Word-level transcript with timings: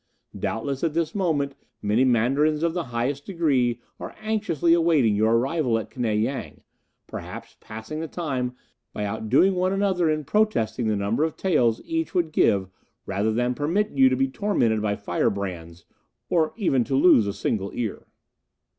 Doubtless, 0.35 0.83
at 0.83 0.95
this 0.95 1.13
moment 1.13 1.53
many 1.79 2.03
Mandarins 2.03 2.63
of 2.63 2.73
the 2.73 2.85
highest 2.85 3.27
degree 3.27 3.79
are 3.99 4.15
anxiously 4.19 4.73
awaiting 4.73 5.15
your 5.15 5.35
arrival 5.35 5.77
at 5.77 5.91
Knei 5.91 6.19
Yang, 6.23 6.63
perhaps 7.05 7.55
passing 7.59 7.99
the 7.99 8.07
time 8.07 8.55
by 8.93 9.05
outdoing 9.05 9.53
one 9.53 9.71
another 9.71 10.09
in 10.09 10.23
protesting 10.23 10.87
the 10.87 10.95
number 10.95 11.23
of 11.23 11.37
taels 11.37 11.83
each 11.85 12.15
would 12.15 12.31
give 12.31 12.67
rather 13.05 13.31
than 13.31 13.53
permit 13.53 13.91
you 13.91 14.09
to 14.09 14.15
be 14.15 14.27
tormented 14.27 14.81
by 14.81 14.95
fire 14.95 15.29
brands, 15.29 15.85
or 16.29 16.51
even 16.55 16.83
to 16.85 16.95
lose 16.95 17.27
a 17.27 17.31
single 17.33 17.71
ear." 17.75 18.07